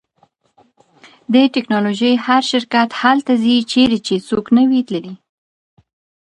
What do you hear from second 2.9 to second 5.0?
هلته ځي چیرې چې څوک نه وي